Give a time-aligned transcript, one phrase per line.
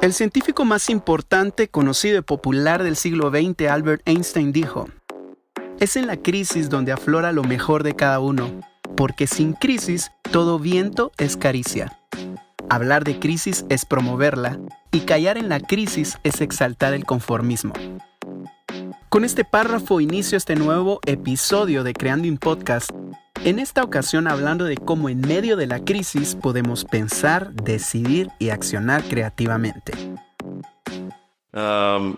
[0.00, 4.88] El científico más importante, conocido y popular del siglo XX, Albert Einstein, dijo,
[5.80, 8.60] es en la crisis donde aflora lo mejor de cada uno,
[8.96, 11.98] porque sin crisis todo viento es caricia.
[12.70, 14.60] Hablar de crisis es promoverla
[14.92, 17.72] y callar en la crisis es exaltar el conformismo.
[19.08, 22.92] Con este párrafo inicio este nuevo episodio de Creando un Podcast,
[23.44, 28.50] en esta ocasión hablando de cómo en medio de la crisis podemos pensar, decidir y
[28.50, 29.92] accionar creativamente.
[31.52, 32.16] Um,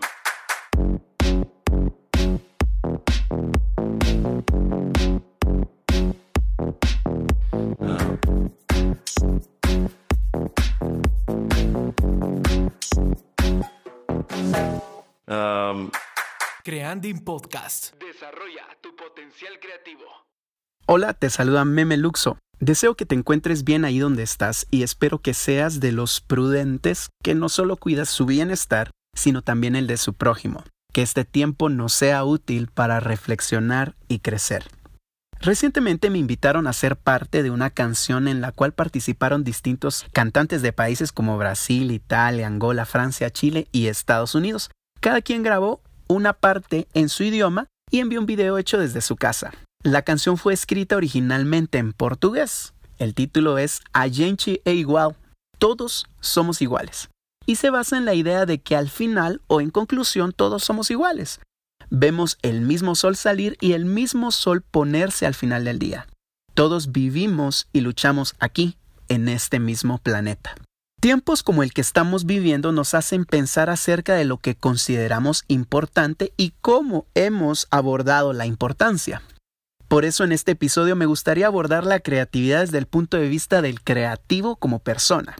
[16.63, 17.95] Creanding Podcast.
[17.99, 20.30] Desarrolla tu potencial creativo.
[20.87, 22.37] Hola, te saluda Meme Luxo.
[22.59, 27.09] Deseo que te encuentres bien ahí donde estás y espero que seas de los prudentes
[27.23, 30.63] que no solo cuidas su bienestar, sino también el de su prójimo.
[30.91, 34.65] Que este tiempo nos sea útil para reflexionar y crecer.
[35.39, 40.61] Recientemente me invitaron a ser parte de una canción en la cual participaron distintos cantantes
[40.61, 44.69] de países como Brasil, Italia, Angola, Francia, Chile y Estados Unidos.
[44.99, 49.15] Cada quien grabó una parte en su idioma y envió un video hecho desde su
[49.15, 49.51] casa.
[49.83, 52.73] La canción fue escrita originalmente en portugués.
[52.99, 55.15] El título es A gente é igual.
[55.57, 57.09] Todos somos iguales.
[57.47, 60.91] Y se basa en la idea de que al final o en conclusión todos somos
[60.91, 61.39] iguales.
[61.89, 66.07] Vemos el mismo sol salir y el mismo sol ponerse al final del día.
[66.53, 68.77] Todos vivimos y luchamos aquí,
[69.09, 70.53] en este mismo planeta.
[70.99, 76.33] Tiempos como el que estamos viviendo nos hacen pensar acerca de lo que consideramos importante
[76.37, 79.23] y cómo hemos abordado la importancia.
[79.91, 83.61] Por eso en este episodio me gustaría abordar la creatividad desde el punto de vista
[83.61, 85.35] del creativo como persona.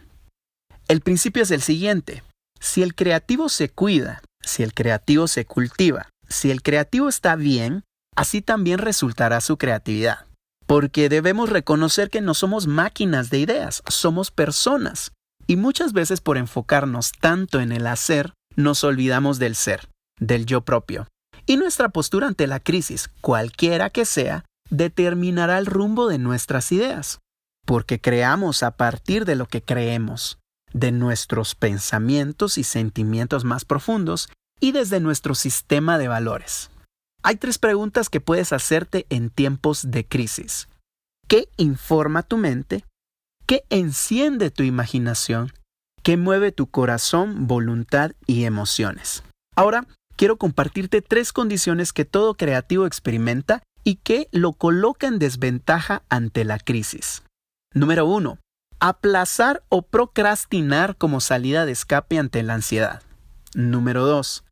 [0.89, 2.21] El principio es el siguiente.
[2.59, 7.85] Si el creativo se cuida, si el creativo se cultiva, si el creativo está bien,
[8.13, 10.25] así también resultará su creatividad.
[10.67, 15.13] Porque debemos reconocer que no somos máquinas de ideas, somos personas
[15.47, 19.87] y muchas veces por enfocarnos tanto en el hacer, nos olvidamos del ser,
[20.19, 21.07] del yo propio.
[21.45, 27.19] Y nuestra postura ante la crisis, cualquiera que sea, determinará el rumbo de nuestras ideas,
[27.65, 30.39] porque creamos a partir de lo que creemos,
[30.73, 34.29] de nuestros pensamientos y sentimientos más profundos
[34.59, 36.69] y desde nuestro sistema de valores.
[37.23, 40.67] Hay tres preguntas que puedes hacerte en tiempos de crisis.
[41.27, 42.85] ¿Qué informa tu mente?
[43.45, 45.51] ¿Qué enciende tu imaginación?
[46.03, 49.23] ¿Qué mueve tu corazón, voluntad y emociones?
[49.55, 49.85] Ahora,
[50.21, 56.45] quiero compartirte tres condiciones que todo creativo experimenta y que lo coloca en desventaja ante
[56.45, 57.23] la crisis.
[57.73, 58.37] Número 1.
[58.79, 63.01] Aplazar o procrastinar como salida de escape ante la ansiedad.
[63.55, 64.43] Número 2.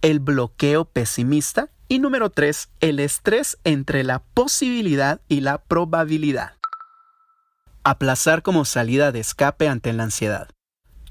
[0.00, 1.70] El bloqueo pesimista.
[1.88, 2.68] Y número 3.
[2.78, 6.52] El estrés entre la posibilidad y la probabilidad.
[7.82, 10.48] Aplazar como salida de escape ante la ansiedad.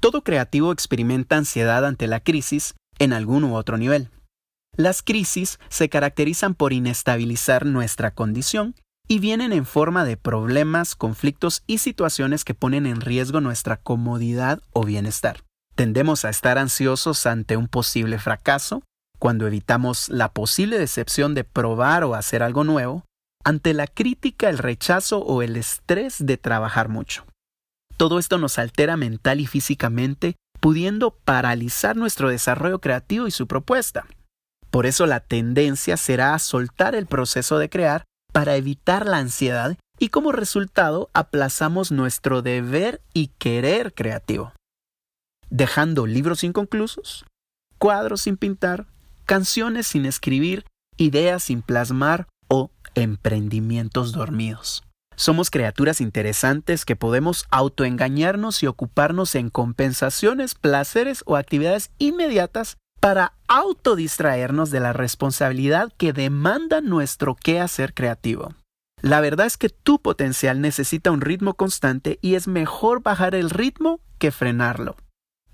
[0.00, 4.10] Todo creativo experimenta ansiedad ante la crisis en algún u otro nivel.
[4.76, 8.74] Las crisis se caracterizan por inestabilizar nuestra condición
[9.08, 14.60] y vienen en forma de problemas, conflictos y situaciones que ponen en riesgo nuestra comodidad
[14.72, 15.44] o bienestar.
[15.74, 18.82] Tendemos a estar ansiosos ante un posible fracaso,
[19.18, 23.04] cuando evitamos la posible decepción de probar o hacer algo nuevo,
[23.44, 27.24] ante la crítica, el rechazo o el estrés de trabajar mucho.
[27.96, 34.06] Todo esto nos altera mental y físicamente, pudiendo paralizar nuestro desarrollo creativo y su propuesta.
[34.70, 39.76] Por eso la tendencia será a soltar el proceso de crear para evitar la ansiedad
[39.98, 44.52] y como resultado aplazamos nuestro deber y querer creativo,
[45.48, 47.24] dejando libros inconclusos,
[47.78, 48.86] cuadros sin pintar,
[49.24, 54.85] canciones sin escribir, ideas sin plasmar o emprendimientos dormidos.
[55.16, 63.32] Somos criaturas interesantes que podemos autoengañarnos y ocuparnos en compensaciones, placeres o actividades inmediatas para
[63.48, 68.54] autodistraernos de la responsabilidad que demanda nuestro quehacer creativo.
[69.00, 73.48] La verdad es que tu potencial necesita un ritmo constante y es mejor bajar el
[73.48, 74.96] ritmo que frenarlo.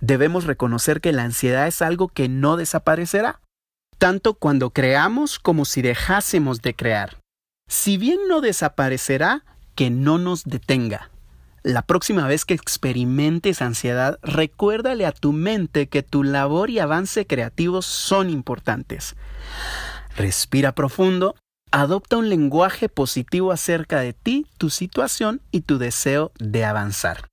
[0.00, 3.40] Debemos reconocer que la ansiedad es algo que no desaparecerá,
[3.98, 7.22] tanto cuando creamos como si dejásemos de crear
[7.72, 11.10] si bien no desaparecerá, que no nos detenga.
[11.62, 17.26] La próxima vez que experimentes ansiedad, recuérdale a tu mente que tu labor y avance
[17.26, 19.14] creativos son importantes.
[20.16, 21.36] Respira profundo,
[21.70, 27.28] adopta un lenguaje positivo acerca de ti, tu situación y tu deseo de avanzar.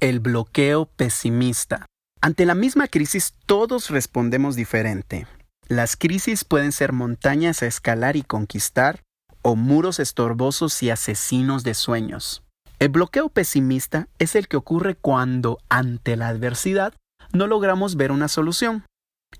[0.00, 1.86] El bloqueo pesimista.
[2.22, 5.26] Ante la misma crisis todos respondemos diferente.
[5.68, 9.00] Las crisis pueden ser montañas a escalar y conquistar
[9.42, 12.42] o muros estorbosos y asesinos de sueños.
[12.78, 16.94] El bloqueo pesimista es el que ocurre cuando, ante la adversidad,
[17.32, 18.84] no logramos ver una solución.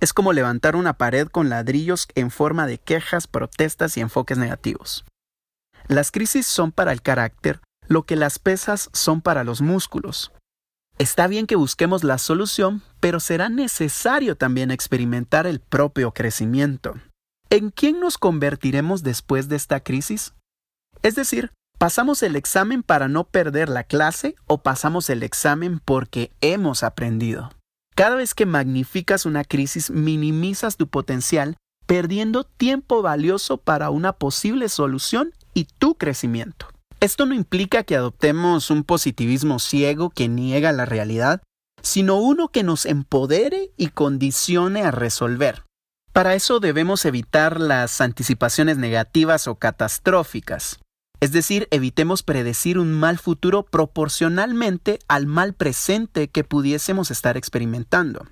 [0.00, 5.04] Es como levantar una pared con ladrillos en forma de quejas, protestas y enfoques negativos.
[5.88, 10.32] Las crisis son para el carácter lo que las pesas son para los músculos.
[10.99, 16.94] Está bien que busquemos la solución, pero será necesario también experimentar el propio crecimiento.
[17.52, 20.32] ¿En quién nos convertiremos después de esta crisis?
[21.02, 26.32] Es decir, ¿pasamos el examen para no perder la clase o pasamos el examen porque
[26.40, 27.50] hemos aprendido?
[27.94, 34.70] Cada vez que magnificas una crisis, minimizas tu potencial, perdiendo tiempo valioso para una posible
[34.70, 36.69] solución y tu crecimiento.
[37.00, 41.43] Esto no implica que adoptemos un positivismo ciego que niega la realidad,
[41.82, 45.64] sino uno que nos empodere y condicione a resolver.
[46.12, 50.79] Para eso debemos evitar las anticipaciones negativas o catastróficas.
[51.20, 58.26] Es decir, evitemos predecir un mal futuro proporcionalmente al mal presente que pudiésemos estar experimentando.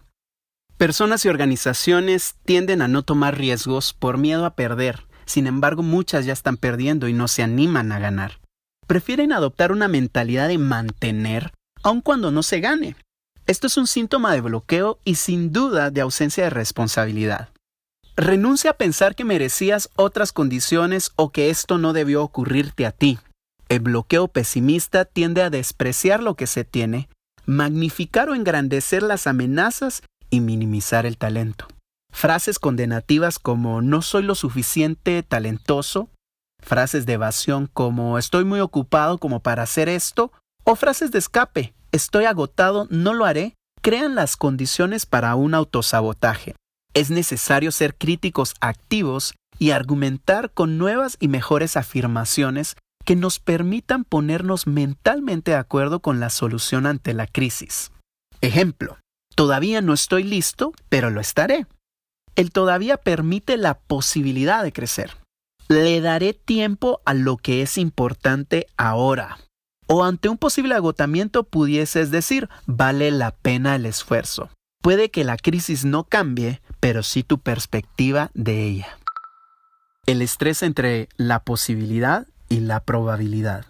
[0.76, 6.26] Personas y organizaciones tienden a no tomar riesgos por miedo a perder, sin embargo muchas
[6.26, 8.40] ya están perdiendo y no se animan a ganar.
[8.86, 12.96] Prefieren adoptar una mentalidad de mantener aun cuando no se gane.
[13.46, 17.50] Esto es un síntoma de bloqueo y sin duda de ausencia de responsabilidad.
[18.20, 23.18] Renuncia a pensar que merecías otras condiciones o que esto no debió ocurrirte a ti.
[23.70, 27.08] El bloqueo pesimista tiende a despreciar lo que se tiene,
[27.46, 31.66] magnificar o engrandecer las amenazas y minimizar el talento.
[32.12, 36.10] Frases condenativas como no soy lo suficiente talentoso,
[36.62, 40.30] frases de evasión como estoy muy ocupado como para hacer esto,
[40.64, 46.54] o frases de escape, estoy agotado, no lo haré, crean las condiciones para un autosabotaje.
[46.94, 54.04] Es necesario ser críticos activos y argumentar con nuevas y mejores afirmaciones que nos permitan
[54.04, 57.92] ponernos mentalmente de acuerdo con la solución ante la crisis.
[58.40, 58.98] Ejemplo,
[59.34, 61.66] todavía no estoy listo, pero lo estaré.
[62.36, 65.16] El todavía permite la posibilidad de crecer.
[65.68, 69.38] Le daré tiempo a lo que es importante ahora.
[69.86, 74.50] O ante un posible agotamiento pudieses decir, vale la pena el esfuerzo.
[74.82, 78.98] Puede que la crisis no cambie, pero sí tu perspectiva de ella.
[80.06, 83.66] El estrés entre la posibilidad y la probabilidad.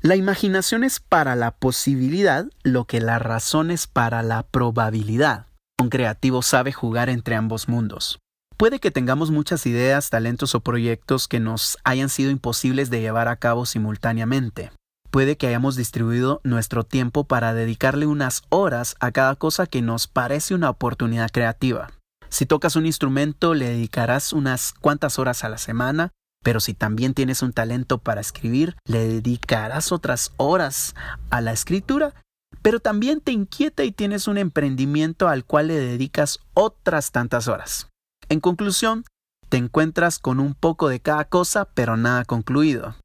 [0.00, 5.46] La imaginación es para la posibilidad lo que la razón es para la probabilidad.
[5.80, 8.18] Un creativo sabe jugar entre ambos mundos.
[8.56, 13.28] Puede que tengamos muchas ideas, talentos o proyectos que nos hayan sido imposibles de llevar
[13.28, 14.72] a cabo simultáneamente.
[15.16, 20.08] Puede que hayamos distribuido nuestro tiempo para dedicarle unas horas a cada cosa que nos
[20.08, 21.90] parece una oportunidad creativa.
[22.28, 26.12] Si tocas un instrumento le dedicarás unas cuantas horas a la semana,
[26.44, 30.94] pero si también tienes un talento para escribir, le dedicarás otras horas
[31.30, 32.12] a la escritura,
[32.60, 37.88] pero también te inquieta y tienes un emprendimiento al cual le dedicas otras tantas horas.
[38.28, 39.06] En conclusión,
[39.48, 42.96] te encuentras con un poco de cada cosa, pero nada concluido.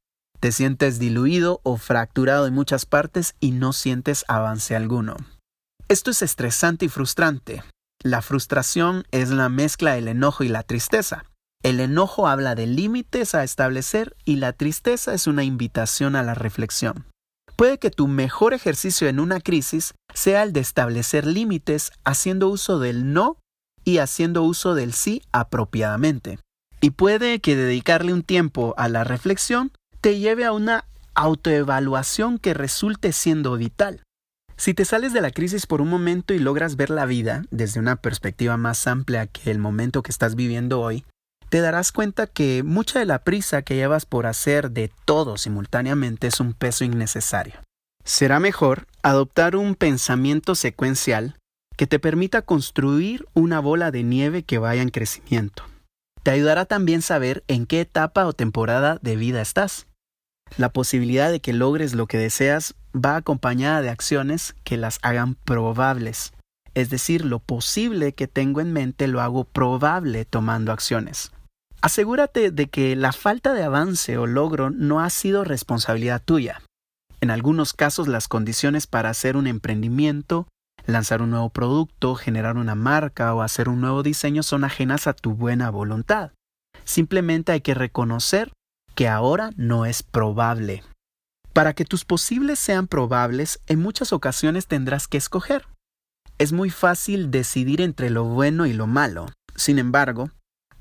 [0.42, 5.16] Te sientes diluido o fracturado en muchas partes y no sientes avance alguno.
[5.88, 7.64] Esto es estresante y frustrante,
[8.04, 11.26] la frustración es la mezcla del enojo y la tristeza.
[11.62, 16.34] El enojo habla de límites a establecer y la tristeza es una invitación a la
[16.34, 17.06] reflexión.
[17.56, 22.80] Puede que tu mejor ejercicio en una crisis sea el de establecer límites haciendo uso
[22.80, 23.38] del no
[23.84, 26.40] y haciendo uso del sí apropiadamente.
[26.80, 32.56] Y puede que dedicarle un tiempo a la reflexión te lleve a una autoevaluación que
[32.56, 34.02] resulte siendo vital.
[34.58, 37.80] Si te sales de la crisis por un momento y logras ver la vida desde
[37.80, 41.06] una perspectiva más amplia que el momento que estás viviendo hoy,
[41.50, 46.28] te darás cuenta que mucha de la prisa que llevas por hacer de todo simultáneamente
[46.28, 47.56] es un peso innecesario.
[48.04, 51.36] Será mejor adoptar un pensamiento secuencial
[51.78, 55.64] que te permita construir una bola de nieve que vaya en crecimiento.
[56.24, 59.88] Te ayudará también saber en qué etapa o temporada de vida estás.
[60.58, 65.36] La posibilidad de que logres lo que deseas va acompañada de acciones que las hagan
[65.36, 66.34] probables.
[66.74, 71.32] Es decir, lo posible que tengo en mente lo hago probable tomando acciones.
[71.82, 76.62] Asegúrate de que la falta de avance o logro no ha sido responsabilidad tuya.
[77.22, 80.48] En algunos casos las condiciones para hacer un emprendimiento,
[80.86, 85.14] lanzar un nuevo producto, generar una marca o hacer un nuevo diseño son ajenas a
[85.14, 86.32] tu buena voluntad.
[86.84, 88.52] Simplemente hay que reconocer
[89.02, 90.84] que ahora no es probable.
[91.54, 95.66] Para que tus posibles sean probables, en muchas ocasiones tendrás que escoger.
[96.38, 99.26] es muy fácil decidir entre lo bueno y lo malo.
[99.56, 100.30] Sin embargo,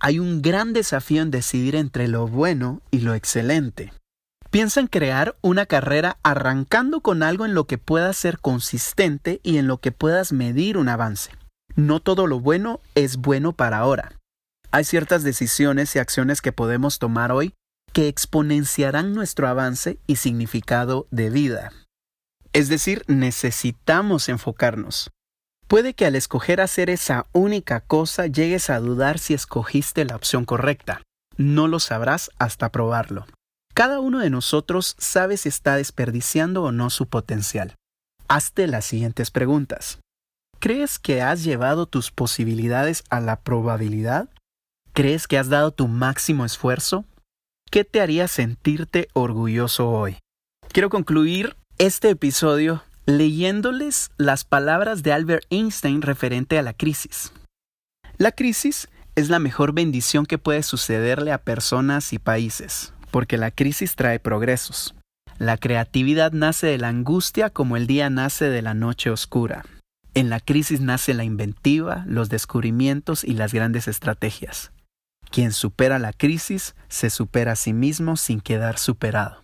[0.01, 3.91] hay un gran desafío en decidir entre lo bueno y lo excelente.
[4.51, 9.57] Piensa en crear una carrera arrancando con algo en lo que puedas ser consistente y
[9.57, 11.31] en lo que puedas medir un avance.
[11.75, 14.13] No todo lo bueno es bueno para ahora.
[14.73, 17.55] Hay ciertas decisiones y acciones que podemos tomar hoy
[17.93, 21.73] que exponenciarán nuestro avance y significado de vida.
[22.53, 25.11] Es decir, necesitamos enfocarnos.
[25.69, 30.45] Puede que al escoger hacer esa única cosa llegues a dudar si escogiste la opción
[30.45, 31.03] correcta.
[31.37, 33.27] No lo sabrás hasta probarlo.
[33.73, 37.77] Cada uno de nosotros sabe si está desperdiciando o no su potencial.
[38.27, 40.01] Hazte las siguientes preguntas.
[40.59, 44.29] ¿Crees que has llevado tus posibilidades a la probabilidad?
[44.93, 47.05] ¿Crees que has dado tu máximo esfuerzo?
[47.71, 50.19] ¿Qué te haría sentirte orgulloso hoy?
[50.73, 57.33] Quiero concluir este episodio leyéndoles las palabras de Albert Einstein referente a la crisis.
[58.19, 63.53] La crisis es la mejor bendición que puede sucederle a personas y países, porque la
[63.53, 64.97] crisis trae progresos.
[65.39, 69.65] La creatividad nace de la angustia como el día nace de la noche oscura.
[70.15, 74.73] En la crisis nace la inventiva, los descubrimientos y las grandes estrategias.
[75.31, 79.41] Quien supera la crisis se supera a sí mismo sin quedar superado.